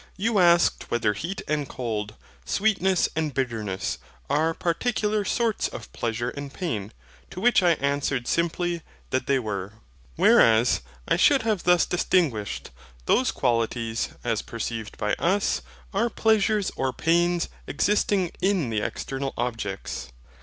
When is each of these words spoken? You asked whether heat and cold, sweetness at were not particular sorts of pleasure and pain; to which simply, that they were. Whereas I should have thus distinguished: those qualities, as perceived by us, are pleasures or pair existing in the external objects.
You 0.17 0.39
asked 0.39 0.89
whether 0.89 1.13
heat 1.13 1.43
and 1.47 1.69
cold, 1.69 2.15
sweetness 2.43 3.07
at 3.15 3.37
were 3.37 3.63
not 4.33 4.59
particular 4.59 5.23
sorts 5.23 5.67
of 5.67 5.93
pleasure 5.93 6.31
and 6.31 6.51
pain; 6.51 6.91
to 7.29 7.39
which 7.39 7.61
simply, 8.25 8.81
that 9.11 9.27
they 9.27 9.37
were. 9.37 9.73
Whereas 10.15 10.81
I 11.07 11.17
should 11.17 11.43
have 11.43 11.65
thus 11.65 11.85
distinguished: 11.85 12.71
those 13.05 13.29
qualities, 13.29 14.09
as 14.23 14.41
perceived 14.41 14.97
by 14.97 15.13
us, 15.19 15.61
are 15.93 16.09
pleasures 16.09 16.71
or 16.75 16.91
pair 16.93 17.37
existing 17.67 18.31
in 18.41 18.71
the 18.71 18.81
external 18.81 19.35
objects. 19.37 20.09